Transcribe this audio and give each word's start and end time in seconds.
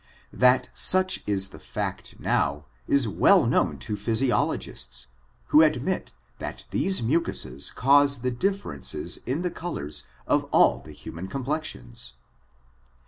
That 0.33 0.69
such 0.73 1.21
is 1.27 1.49
the 1.49 1.59
fact 1.59 2.15
now, 2.19 2.65
is 2.87 3.07
well 3.07 3.45
known 3.45 3.77
to 3.85 3.93
phys 3.93 4.27
iologists, 4.27 5.05
who 5.49 5.61
admit 5.61 6.11
that 6.39 6.65
these 6.71 7.03
mucuses 7.03 7.69
cause 7.69 8.21
the 8.23 8.31
difference 8.31 8.95
in 8.95 9.43
the 9.43 9.51
colors 9.51 10.05
of 10.25 10.45
all 10.45 10.79
the 10.79 10.91
human 10.93 11.27
complexions. 11.27 12.13